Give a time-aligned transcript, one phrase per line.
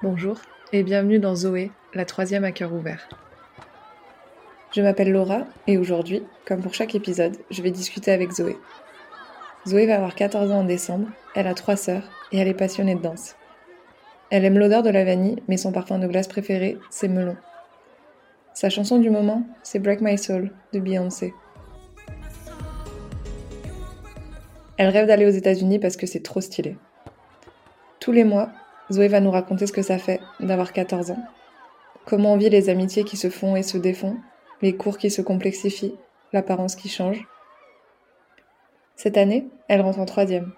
[0.00, 0.36] Bonjour
[0.72, 3.08] et bienvenue dans Zoé, la troisième à cœur ouvert.
[4.72, 8.56] Je m'appelle Laura et aujourd'hui, comme pour chaque épisode, je vais discuter avec Zoé.
[9.66, 12.94] Zoé va avoir 14 ans en décembre, elle a trois sœurs et elle est passionnée
[12.94, 13.34] de danse.
[14.30, 17.36] Elle aime l'odeur de la vanille, mais son parfum de glace préféré, c'est melon.
[18.54, 21.34] Sa chanson du moment, c'est Break My Soul de Beyoncé.
[24.76, 26.76] Elle rêve d'aller aux États-Unis parce que c'est trop stylé.
[27.98, 28.52] Tous les mois,
[28.90, 31.22] Zoé va nous raconter ce que ça fait d'avoir 14 ans.
[32.06, 34.16] Comment on vit les amitiés qui se font et se défont,
[34.62, 35.94] les cours qui se complexifient,
[36.32, 37.26] l'apparence qui change.
[38.96, 40.52] Cette année, elle rentre en troisième.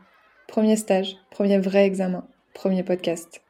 [0.47, 2.25] Premier stage, premier vrai examen,
[2.55, 3.43] premier podcast.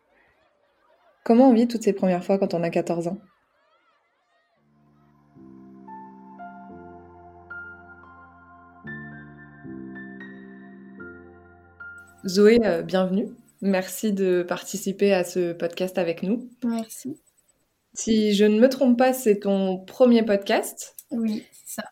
[1.24, 3.18] Comment on vit toutes ces premières fois quand on a 14 ans?
[12.26, 13.28] Zoé, euh, bienvenue.
[13.62, 16.48] Merci de participer à ce podcast avec nous.
[16.64, 17.16] Merci.
[17.92, 20.96] Si je ne me trompe pas, c'est ton premier podcast.
[21.10, 21.84] Oui, c'est ça.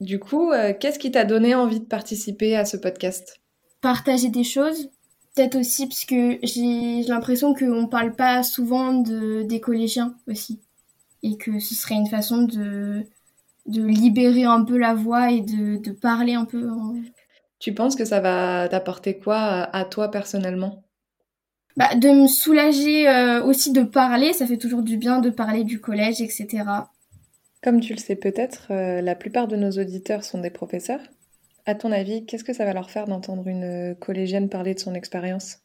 [0.00, 3.40] Du coup, euh, qu'est-ce qui t'a donné envie de participer à ce podcast?
[3.80, 4.90] Partager des choses.
[5.34, 10.60] Peut-être aussi parce que j'ai l'impression qu'on ne parle pas souvent de, des collégiens aussi.
[11.22, 13.06] Et que ce serait une façon de,
[13.66, 16.68] de libérer un peu la voix et de, de parler un peu.
[17.60, 20.82] Tu penses que ça va t'apporter quoi à toi personnellement?
[21.76, 25.64] Bah, de me soulager euh, aussi de parler, ça fait toujours du bien de parler
[25.64, 26.64] du collège, etc.
[27.62, 31.00] Comme tu le sais peut-être, euh, la plupart de nos auditeurs sont des professeurs.
[31.64, 34.94] À ton avis, qu'est-ce que ça va leur faire d'entendre une collégienne parler de son
[34.94, 35.58] expérience?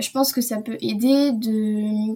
[0.00, 2.14] Je pense que ça peut aider de,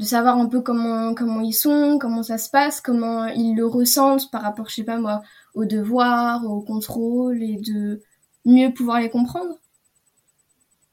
[0.00, 3.66] de savoir un peu comment, comment ils sont, comment ça se passe, comment ils le
[3.66, 5.22] ressentent par rapport, je sais pas moi,
[5.54, 8.02] aux devoirs, au contrôle et de
[8.44, 9.58] mieux pouvoir les comprendre.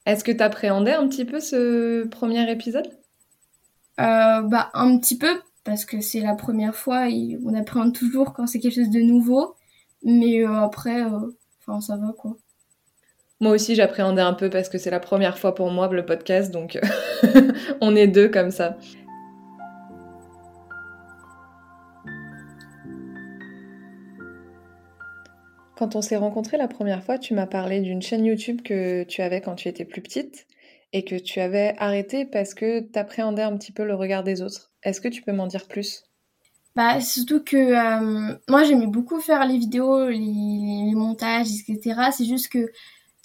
[0.08, 2.88] Est-ce que tu appréhendais un petit peu ce premier épisode?
[4.00, 5.28] Euh, Bah un petit peu
[5.64, 9.00] parce que c'est la première fois et on appréhende toujours quand c'est quelque chose de
[9.00, 9.54] nouveau.
[10.02, 12.38] Mais euh, après, euh, enfin ça va quoi.
[13.40, 16.50] Moi aussi j'appréhendais un peu parce que c'est la première fois pour moi le podcast
[16.50, 16.80] donc
[17.82, 18.78] on est deux comme ça.
[25.78, 29.22] Quand on s'est rencontrés la première fois, tu m'as parlé d'une chaîne YouTube que tu
[29.22, 30.48] avais quand tu étais plus petite
[30.92, 34.42] et que tu avais arrêté parce que tu appréhendais un petit peu le regard des
[34.42, 34.72] autres.
[34.82, 36.02] Est-ce que tu peux m'en dire plus?
[36.74, 42.10] Bah, surtout que euh, moi j'aimais beaucoup faire les vidéos, les, montages, etc.
[42.10, 42.72] C'est juste que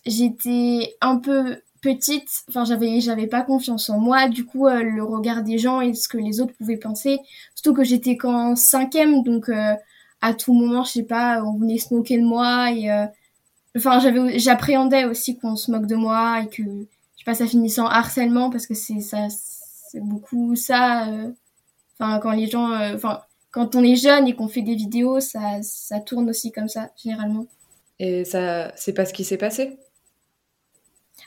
[0.05, 5.03] j'étais un peu petite, enfin j'avais j'avais pas confiance en moi, du coup euh, le
[5.03, 7.17] regard des gens et ce que les autres pouvaient penser,
[7.55, 9.73] surtout que j'étais qu'en cinquième, donc euh,
[10.23, 13.05] à tout moment, je sais pas, on venait se moquer de moi et euh,
[13.75, 17.45] enfin j'avais j'appréhendais aussi qu'on se moque de moi et que je sais pas ça
[17.45, 21.29] finissait en harcèlement parce que c'est ça c'est beaucoup ça euh,
[21.99, 25.19] enfin quand les gens euh, enfin quand on est jeune et qu'on fait des vidéos,
[25.19, 27.45] ça ça tourne aussi comme ça généralement.
[27.99, 29.77] Et ça c'est pas ce qui s'est passé?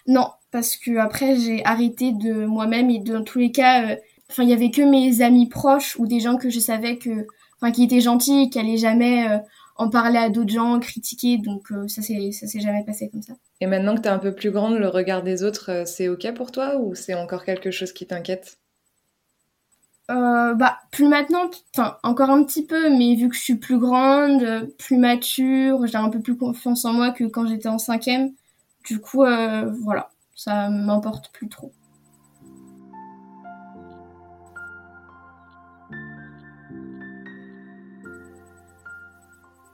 [0.07, 3.99] Non, parce que après j'ai arrêté de moi-même et dans tous les cas
[4.31, 7.27] enfin il y avait que mes amis proches ou des gens que je savais que
[7.61, 9.39] enfin qui était gentil, qui allait jamais euh,
[9.77, 13.22] en parler à d'autres gens, critiquer, donc euh, ça s'est ça s'est jamais passé comme
[13.22, 13.34] ça.
[13.61, 16.09] Et maintenant que tu es un peu plus grande, le regard des autres, euh, c'est
[16.09, 18.59] ok pour toi ou c'est encore quelque chose qui t'inquiète?
[20.09, 23.77] Euh, bah plus maintenant enfin encore un petit peu mais vu que je suis plus
[23.77, 28.33] grande plus mature j'ai un peu plus confiance en moi que quand j'étais en cinquième.
[28.84, 31.72] Du coup euh, voilà ça m'importe plus trop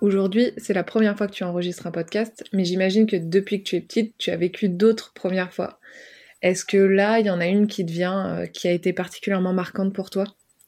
[0.03, 3.69] Aujourd'hui, c'est la première fois que tu enregistres un podcast, mais j'imagine que depuis que
[3.69, 5.79] tu es petite, tu as vécu d'autres premières fois.
[6.43, 8.93] Est-ce que là, il y en a une qui te vient, euh, qui a été
[8.93, 10.25] particulièrement marquante pour toi?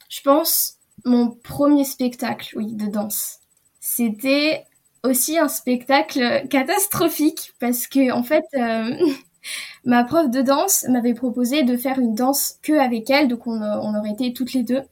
[0.09, 3.41] Je pense mon premier spectacle, oui, de danse.
[3.81, 4.67] C'était
[5.03, 8.97] aussi un spectacle catastrophique parce que en fait, euh,
[9.85, 13.61] ma prof de danse m'avait proposé de faire une danse que avec elle, donc on,
[13.61, 14.83] on aurait été toutes les deux.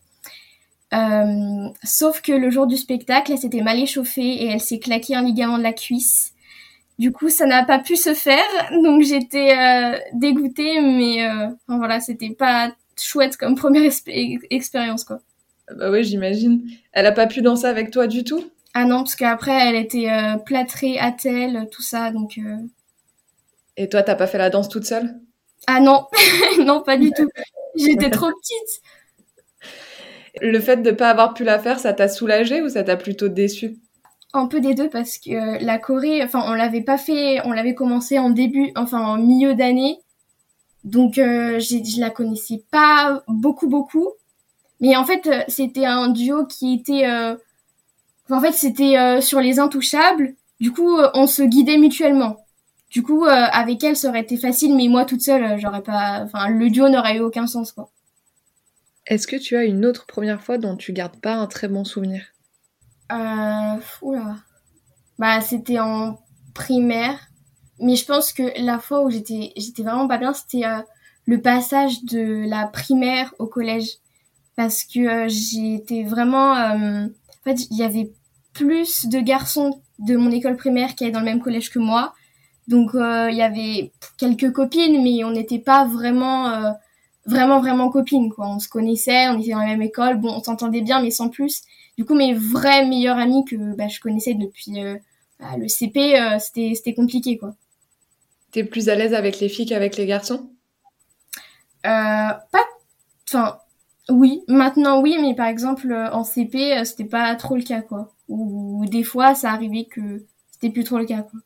[0.93, 5.15] Euh, sauf que le jour du spectacle, elle s'était mal échauffée et elle s'est claqué
[5.15, 6.35] un ligament de la cuisse.
[6.99, 8.45] Du coup, ça n'a pas pu se faire,
[8.83, 13.91] donc j'étais euh, dégoûtée, mais euh, enfin, voilà, c'était pas chouette comme première
[14.51, 15.21] expérience quoi.
[15.75, 16.63] Bah oui, j'imagine.
[16.93, 18.45] Elle a pas pu danser avec toi du tout?
[18.75, 20.09] Ah non, parce qu'après elle était
[20.45, 22.39] plâtrée, attelle, tout ça, donc.
[23.79, 25.15] Et toi, t'as pas fait la danse toute seule?
[25.67, 26.07] Ah non,
[26.59, 27.29] non, pas du tout.
[27.77, 28.83] J'étais trop petite.
[30.41, 32.97] Le fait de ne pas avoir pu la faire, ça t'a soulagé ou ça t'a
[32.97, 33.77] plutôt déçu
[34.33, 37.53] Un peu des deux parce que euh, la Corée, enfin on l'avait pas fait, on
[37.53, 39.99] l'avait commencé en début, enfin en milieu d'année.
[40.85, 44.09] Donc euh, je la connaissais pas beaucoup beaucoup,
[44.81, 47.07] mais en fait c'était un duo qui était,
[48.29, 50.35] en fait c'était sur les intouchables.
[50.61, 52.39] Du coup on se guidait mutuellement.
[52.91, 56.49] Du coup avec elle ça aurait été facile, mais moi toute seule j'aurais pas, enfin
[56.49, 57.91] le duo n'aurait eu aucun sens quoi.
[59.07, 61.85] Est-ce que tu as une autre première fois dont tu gardes pas un très bon
[61.85, 62.23] souvenir?
[63.11, 64.37] Euh, oula.
[65.19, 66.19] Bah, c'était en
[66.55, 67.19] primaire.
[67.81, 70.81] Mais je pense que la fois où j'étais, j'étais vraiment pas bien, c'était euh,
[71.27, 73.89] le passage de la primaire au collège.
[74.55, 76.55] Parce que euh, j'étais vraiment...
[76.55, 78.13] Euh, en fait, il y avait
[78.53, 82.15] plus de garçons de mon école primaire qui allaient dans le même collège que moi.
[82.69, 86.73] Donc, il y avait quelques copines, mais on n'était pas vraiment
[87.27, 88.49] vraiment vraiment copines quoi.
[88.49, 91.29] On se connaissait, on était dans la même école, bon on s'entendait bien mais sans
[91.29, 91.63] plus.
[91.97, 94.97] Du coup mes vrais meilleurs amis que bah, je connaissais depuis euh,
[95.39, 97.55] bah, le CP, euh, c'était c'était compliqué quoi.
[98.51, 100.51] T'es plus à l'aise avec les filles qu'avec les garçons?
[101.85, 102.67] Euh, Pas,
[103.29, 103.59] enfin
[104.09, 108.13] oui, maintenant oui, mais par exemple en CP c'était pas trop le cas quoi.
[108.29, 111.41] Ou des fois ça arrivait que c'était plus trop le cas quoi.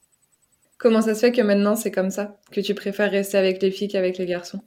[0.78, 3.70] Comment ça se fait que maintenant c'est comme ça, que tu préfères rester avec les
[3.70, 4.60] filles qu'avec les garçons?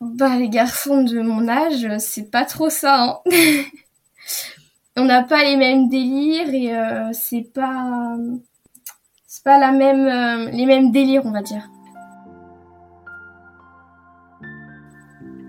[0.00, 3.22] Bah, les garçons de mon âge, c'est pas trop ça.
[3.26, 3.30] Hein.
[4.96, 8.16] On n'a pas les mêmes délires et euh, c'est pas
[9.26, 11.68] c'est pas la même euh, les mêmes délires, on va dire.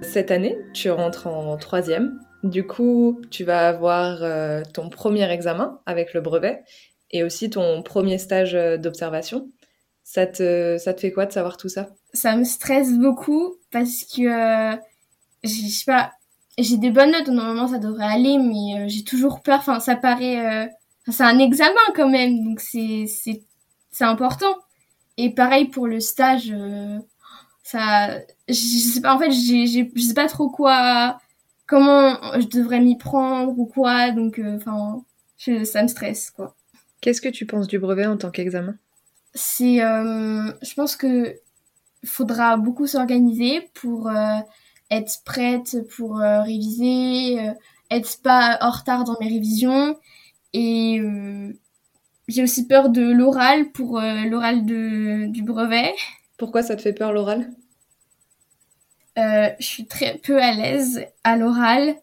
[0.02, 2.20] Cette année, tu rentres en troisième.
[2.44, 6.64] Du coup, tu vas avoir euh, ton premier examen avec le brevet
[7.12, 9.50] et aussi ton premier stage d'observation.
[10.08, 11.90] Ça te, ça te fait quoi de savoir tout ça?
[12.14, 14.78] Ça me stresse beaucoup parce que, euh,
[15.44, 16.14] je sais pas,
[16.60, 19.96] j'ai des bonnes notes, normalement ça devrait aller, mais euh, j'ai toujours peur, enfin ça
[19.96, 20.70] paraît, euh,
[21.12, 23.08] c'est un examen quand même, donc c'est,
[24.00, 24.56] important.
[25.18, 26.54] Et pareil pour le stage,
[27.64, 31.20] ça, je sais pas, en fait, je sais pas trop quoi,
[31.66, 35.04] comment je devrais m'y prendre ou quoi, donc enfin,
[35.38, 36.56] ça me stresse quoi.
[37.02, 38.78] Qu'est-ce que tu penses du brevet en tant qu'examen?
[39.36, 41.36] C'est, euh, je pense que
[42.06, 44.40] faudra beaucoup s'organiser pour euh,
[44.90, 47.38] être prête pour euh, réviser,
[47.92, 49.98] être pas en retard dans mes révisions.
[50.54, 51.02] Et
[52.30, 55.94] j'ai aussi peur de l'oral pour l'oral du brevet.
[56.38, 57.52] Pourquoi ça te fait peur l'oral?
[59.18, 61.96] Je suis très peu à l'aise à l'oral,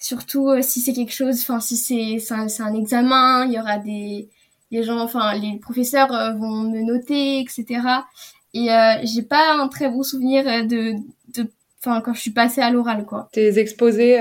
[0.00, 4.28] surtout si c'est quelque chose, enfin si c'est c'est un, examen, il y aura des
[4.70, 8.06] les gens, enfin les professeurs euh, vont me noter, etc.
[8.54, 10.94] Et euh, j'ai pas un très bon souvenir euh, de,
[11.34, 11.50] de,
[11.80, 13.28] enfin quand je suis passée à l'oral quoi.
[13.32, 14.16] Tes exposés,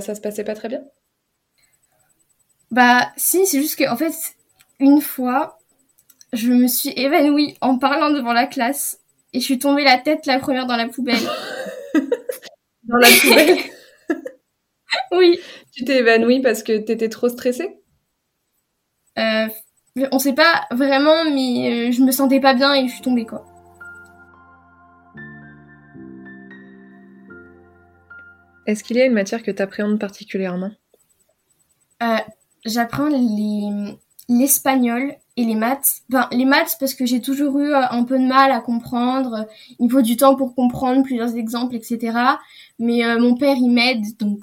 [0.00, 0.82] ça se passait pas très bien?
[2.70, 4.12] Bah si, c'est juste que en fait
[4.80, 5.58] une fois,
[6.32, 9.00] je me suis évanouie en parlant devant la classe
[9.32, 11.16] et je suis tombée la tête la première dans la poubelle.
[12.84, 13.58] dans la poubelle?
[15.12, 15.40] Oui.
[15.72, 17.78] Tu t'es évanouie parce que t'étais trop stressée?
[19.18, 19.48] Euh,
[20.12, 23.26] on sait pas vraiment, mais euh, je me sentais pas bien et je suis tombée
[23.26, 23.44] quoi.
[28.66, 30.70] Est-ce qu'il y a une matière que tu appréhendes particulièrement?
[32.02, 32.16] Euh,
[32.64, 33.10] J'apprends
[34.28, 36.00] l'espagnol et les maths.
[36.10, 39.46] Enfin, les maths parce que j'ai toujours eu euh, un peu de mal à comprendre.
[39.78, 42.18] Il faut du temps pour comprendre plusieurs exemples, etc.
[42.78, 44.40] Mais mon père il m'aide, donc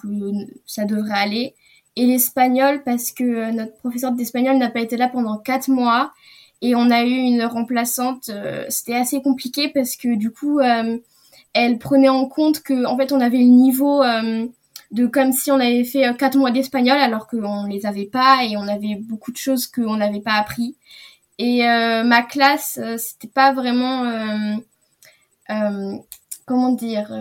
[0.68, 1.56] ça devrait aller
[1.96, 6.14] et l'espagnol parce que euh, notre professeur d'espagnol n'a pas été là pendant quatre mois
[6.62, 8.30] et on a eu une remplaçante.
[8.30, 10.98] Euh, c'était assez compliqué parce que du coup, euh,
[11.54, 14.04] elle prenait en compte que en fait on avait le niveau
[14.92, 18.56] de comme si on avait fait quatre mois d'espagnol alors qu'on les avait pas et
[18.56, 20.78] on avait beaucoup de choses qu'on n'avait pas appris.
[21.40, 24.06] Et ma classe, c'était pas vraiment
[26.46, 27.12] comment dire,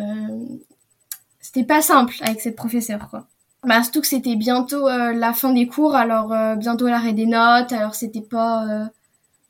[1.41, 3.27] c'était pas simple avec cette professeure quoi.
[3.63, 7.27] Bah, surtout que c'était bientôt euh, la fin des cours, alors euh, bientôt l'arrêt des
[7.27, 8.85] notes, alors c'était pas euh,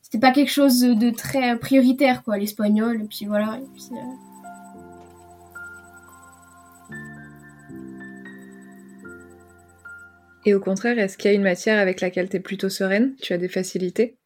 [0.01, 3.57] c'était pas quelque chose de très prioritaire quoi, l'espagnol, et puis voilà.
[3.57, 3.89] Et, puis,
[10.45, 13.15] et au contraire, est-ce qu'il y a une matière avec laquelle tu es plutôt sereine?
[13.21, 14.17] Tu as des facilités?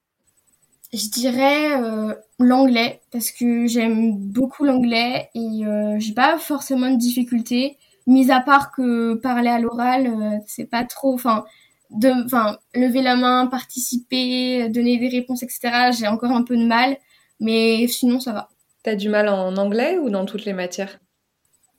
[0.94, 5.64] Je dirais l'anglais, parce que j'aime beaucoup l'anglais et
[6.00, 10.84] j'ai pas forcément de difficultés mis à part que parler à l'oral, euh, c'est pas
[10.84, 11.14] trop.
[11.14, 11.46] Enfin,
[11.90, 15.92] de, enfin, lever la main, participer, donner des réponses, etc.
[15.92, 16.98] J'ai encore un peu de mal,
[17.40, 18.50] mais sinon ça va.
[18.84, 21.00] T'as du mal en anglais ou dans toutes les matières?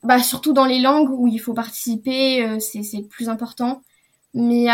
[0.03, 3.81] Bah surtout dans les langues où il faut participer, euh, c'est plus important.
[4.33, 4.67] Mais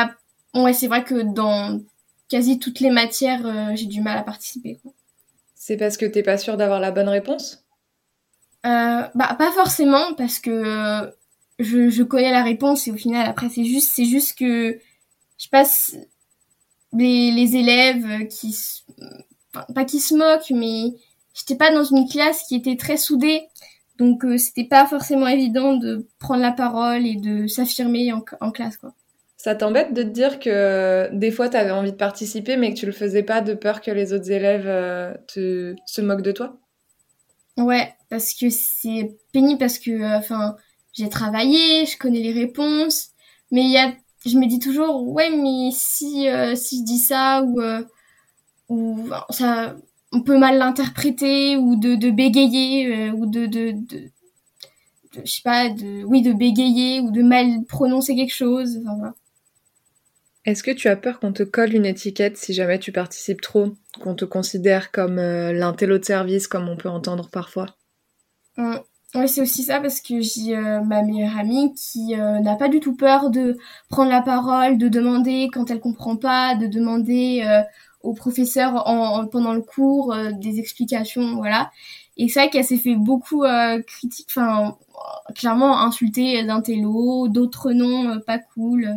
[0.54, 1.80] ouais, c'est vrai que dans
[2.28, 4.80] quasi toutes les matières, euh, j'ai du mal à participer.
[5.56, 7.64] C'est parce que t'es pas sûr d'avoir la bonne réponse?
[8.64, 11.14] Bah pas forcément parce que
[11.64, 14.78] je, je connais la réponse et au final après c'est juste c'est juste que
[15.38, 15.96] je passe
[16.94, 18.56] les, les élèves qui
[19.74, 20.94] pas qui se moquent mais
[21.34, 23.44] j'étais pas dans une classe qui était très soudée
[23.98, 28.52] donc euh, c'était pas forcément évident de prendre la parole et de s'affirmer en, en,
[28.52, 28.94] classe quoi.
[29.38, 32.80] Ça t'embête de te dire que des fois tu avais envie de participer mais que
[32.80, 36.32] tu le faisais pas de peur que les autres élèves euh, te se moquent de
[36.32, 36.58] toi?
[37.58, 40.56] Ouais, parce que c'est pénible parce que euh, enfin
[40.94, 43.10] j'ai travaillé, je connais les réponses,
[43.52, 43.94] mais il y a,
[44.26, 47.84] je me dis toujours, ouais, mais si euh, si je dis ça ou euh,
[48.70, 49.76] ou ça,
[50.12, 55.32] on peut mal l'interpréter ou de, de bégayer euh, ou de, de, de, de, je
[55.32, 58.78] sais pas, de oui, de bégayer ou de mal prononcer quelque chose.
[58.82, 59.14] Enfin, voilà.
[60.46, 63.74] Est-ce que tu as peur qu'on te colle une étiquette si jamais tu participes trop,
[64.02, 67.68] qu'on te considère comme l'intello de service, comme on peut entendre parfois?
[68.58, 68.84] Hum.
[69.16, 72.68] Oui, c'est aussi ça parce que j'ai euh, ma meilleure amie qui euh, n'a pas
[72.68, 77.44] du tout peur de prendre la parole, de demander quand elle comprend pas, de demander
[77.46, 77.62] euh,
[78.02, 81.70] au professeur en, en, pendant le cours euh, des explications, voilà.
[82.18, 83.44] Et c'est vrai qu'elle s'est fait beaucoup
[83.88, 84.78] critique, enfin
[85.36, 88.96] clairement insulter d'intello, d'autres noms pas cool.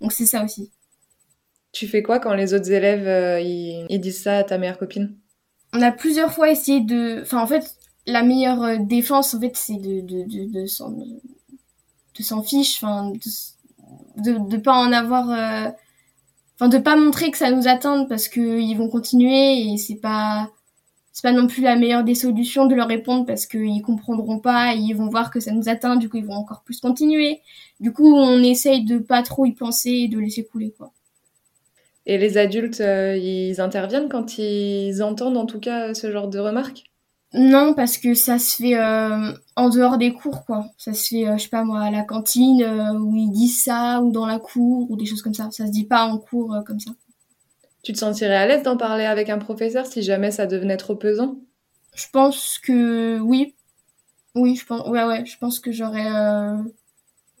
[0.00, 0.70] Donc c'est ça aussi.
[1.72, 5.14] Tu fais quoi quand les autres élèves ils, ils disent ça à ta meilleure copine?
[5.74, 9.56] On a plusieurs fois essayé de, enfin en fait la meilleure euh, défense en fait
[9.56, 12.82] c'est de s'en fiche
[14.16, 15.70] de, pas en avoir euh...
[16.60, 20.50] enfin pas montrer que ça nous atteint parce que ils vont continuer et c'est pas
[21.12, 24.74] c'est pas non plus la meilleure des solutions de leur répondre parce qu'ils comprendront pas
[24.74, 27.40] et ils vont voir que ça nous atteint du coup ils vont encore plus continuer.
[27.78, 30.92] Du coup on essaye de pas trop y penser et de laisser couler quoi.
[32.06, 36.40] Et les adultes euh, ils interviennent quand ils entendent en tout cas ce genre de
[36.40, 36.84] remarques?
[37.34, 40.66] Non, parce que ça se fait euh, en dehors des cours, quoi.
[40.78, 43.64] Ça se fait, euh, je sais pas moi, à la cantine, euh, où ils disent
[43.64, 45.50] ça, ou dans la cour, ou des choses comme ça.
[45.50, 46.92] Ça se dit pas en cours comme ça.
[47.82, 50.94] Tu te sentirais à l'aise d'en parler avec un professeur si jamais ça devenait trop
[50.94, 51.36] pesant?
[51.96, 53.56] Je pense que oui.
[54.36, 56.08] Oui, je pense, ouais, ouais, je pense que j'aurais,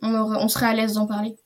[0.02, 1.36] on, aurait, on serait à l'aise d'en parler.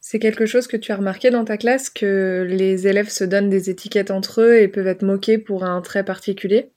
[0.00, 3.50] C'est quelque chose que tu as remarqué dans ta classe, que les élèves se donnent
[3.50, 6.72] des étiquettes entre eux et peuvent être moqués pour un trait particulier?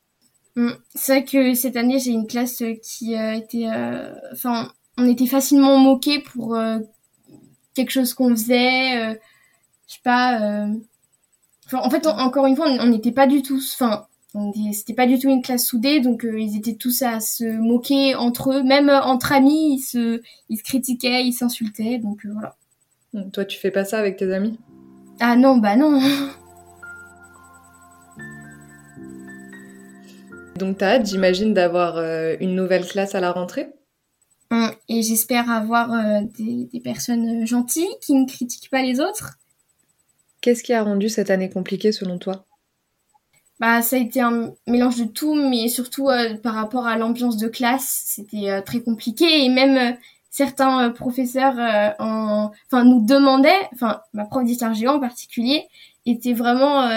[0.96, 3.72] C'est vrai que cette année, j'ai une classe qui a été...
[3.72, 6.79] Euh, enfin, on était facilement moqués pour euh,
[7.74, 9.01] quelque chose qu'on faisait.
[9.01, 9.15] Euh,
[9.88, 10.67] je sais pas...
[11.65, 13.60] Enfin, en fait, on, encore une fois, on n'était pas du tout...
[13.74, 14.08] Enfin,
[14.74, 18.53] c'était pas du tout une classe soudée, donc ils étaient tous à se moquer entre
[18.53, 18.63] eux.
[18.63, 22.55] Même entre amis, ils se, ils se critiquaient, ils s'insultaient, donc voilà.
[23.13, 23.31] Mm.
[23.31, 24.58] Toi, tu fais pas ça avec tes amis?
[25.20, 26.00] Ah non, bah non
[30.61, 33.67] Donc t'as hâte, j'imagine, d'avoir euh, une nouvelle classe à la rentrée?
[34.89, 39.37] Et j'espère avoir euh, des, des, personnes gentilles qui ne critiquent pas les autres.
[40.41, 42.45] Qu'est-ce qui a rendu cette année compliquée selon toi?
[43.61, 47.37] Bah, ça a été un mélange de tout, mais surtout euh, par rapport à l'ambiance
[47.37, 49.45] de classe, c'était euh, très compliqué.
[49.45, 49.95] Et même euh,
[50.31, 51.55] certains professeurs
[51.99, 52.51] en...
[52.71, 55.67] enfin, nous demandaient, enfin ma prof d'histoire géo en particulier,
[56.07, 56.89] était vraiment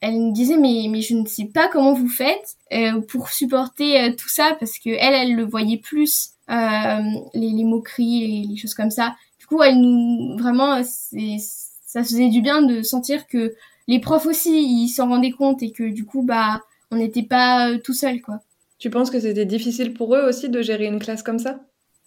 [0.00, 4.00] elle me disait mais mais je ne sais pas comment vous faites euh, pour supporter
[4.00, 7.00] euh, tout ça parce que elle elle le voyait plus euh,
[7.34, 9.16] les, les moqueries les, les, choses comme ça.
[9.38, 13.54] Du coup elle nous vraiment ça faisait du bien de sentir que
[13.88, 17.76] les profs aussi ils s'en rendaient compte et que du coup bah on n'était pas
[17.78, 18.40] tout seul quoi.
[18.78, 21.60] Tu penses que c'était difficile pour eux aussi de gérer une classe comme ça?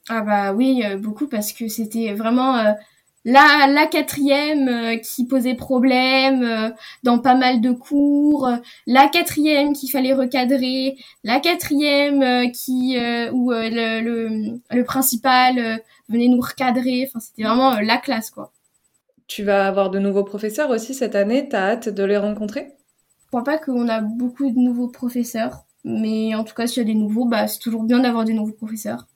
[0.08, 2.74] Ah bah oui beaucoup parce que c'était vraiment
[3.24, 6.70] la, la quatrième euh, qui posait problème euh,
[7.04, 12.98] dans pas mal de cours, euh, la quatrième qu'il fallait recadrer, la quatrième qui
[13.32, 17.06] où le, le, le, principal venait nous recadrer.
[17.08, 18.52] Enfin, c'était vraiment la classe, quoi.
[19.28, 21.48] Tu vas avoir de nouveaux professeurs aussi cette année.
[21.48, 22.74] T'as hâte de les rencontrer?
[23.22, 26.86] Je crois pas qu'on a beaucoup de nouveaux professeurs, mais en tout cas, s'il y
[26.86, 29.08] a des nouveaux, bah, c'est toujours bien d'avoir des nouveaux professeurs.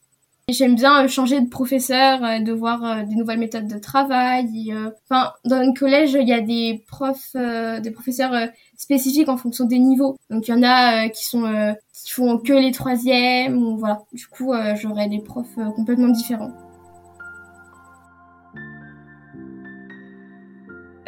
[0.47, 4.71] J'aime bien euh, changer de professeur, euh, de voir euh, des nouvelles méthodes de travail.
[5.09, 9.79] Enfin, dans le collège, il y a des profs, des professeurs spécifiques en fonction des
[9.79, 10.17] niveaux.
[10.29, 14.03] Donc il y en a qui sont qui font que les troisièmes ou voilà.
[14.13, 16.51] Du coup, j'aurais des profs complètement différents.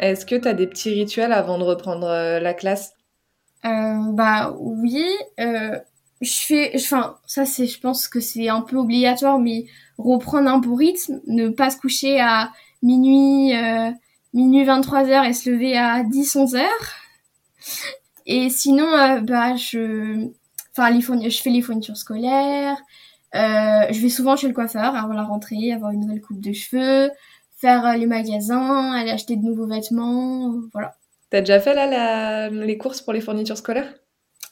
[0.00, 2.08] Est-ce que tu as des petits rituels avant de reprendre
[2.40, 2.94] la classe?
[3.64, 5.04] Euh, Bah oui.
[5.40, 5.78] Euh,
[6.20, 9.66] je fais, enfin, ça c'est, je pense que c'est un peu obligatoire, mais
[9.98, 12.50] reprendre un beau rythme, ne pas se coucher à
[12.82, 13.90] minuit, euh,
[14.34, 16.94] minuit 23 heures et se lever à 10, 11 heures.
[18.26, 20.28] Et sinon, euh, bah, je,
[20.72, 22.76] enfin les je fais les fournitures scolaires.
[23.34, 26.52] Euh, je vais souvent chez le coiffeur avant la rentrée, avoir une nouvelle coupe de
[26.52, 27.10] cheveux,
[27.56, 30.94] faire euh, les magasins, aller acheter de nouveaux vêtements, voilà.
[31.30, 33.92] T'as déjà fait là les courses pour les fournitures scolaires?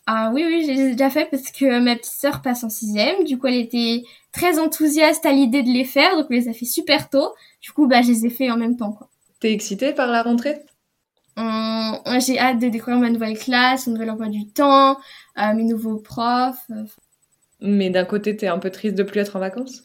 [0.08, 3.25] Ah oui, oui, j'ai déjà fait parce que ma petite sœur passe en sixième.
[3.25, 6.52] Du coup, elle était très enthousiaste à l'idée de les faire, donc on les a
[6.52, 7.34] fait super tôt.
[7.60, 9.08] Du coup, bah, je les ai fait en même temps, quoi.
[9.40, 10.62] T'es excitée par la rentrée?
[11.36, 14.96] J'ai hâte de découvrir ma nouvelle classe, mon nouvel emploi du temps,
[15.38, 16.64] euh, mes nouveaux profs.
[16.70, 16.84] Euh.
[17.60, 19.84] Mais d'un côté, t'es un peu triste de plus être en vacances?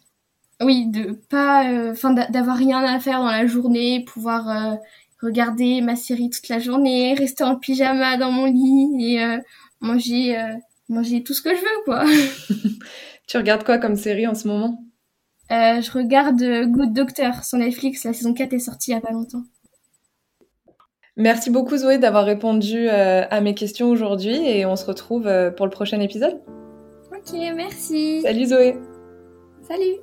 [0.62, 4.78] Oui, de pas, euh, enfin, d'avoir rien à faire dans la journée, pouvoir
[5.22, 9.40] regarder ma série toute la journée, rester en pyjama dans mon lit et
[9.82, 10.38] manger,
[10.90, 12.06] manger tout ce que je veux, quoi.
[13.28, 14.84] tu regardes quoi comme série en ce moment?
[15.50, 18.06] Je regarde Good Doctor sur Netflix.
[18.06, 19.44] La saison 4 est sortie il y a pas longtemps.
[21.18, 25.72] Merci beaucoup Zoé d'avoir répondu à mes questions aujourd'hui et on se retrouve pour le
[25.72, 26.42] prochain épisode.
[27.12, 28.22] Ok, merci.
[28.22, 28.78] Salut Zoé.
[29.68, 29.98] Salut.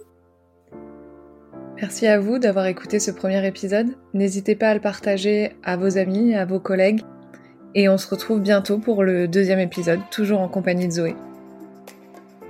[1.80, 3.88] Merci à vous d'avoir écouté ce premier épisode.
[4.12, 7.02] N'hésitez pas à le partager à vos amis, à vos collègues.
[7.78, 11.14] Et on se retrouve bientôt pour le deuxième épisode, toujours en compagnie de Zoé.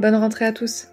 [0.01, 0.89] Bonne rentrée à tous